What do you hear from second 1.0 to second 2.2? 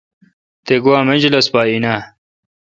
منجلس پا این آں؟